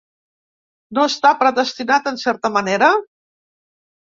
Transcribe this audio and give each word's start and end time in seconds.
No 0.99 1.03
està 1.09 1.33
predestinat 1.43 2.09
en 2.13 2.17
certa 2.25 2.51
manera? 2.59 2.91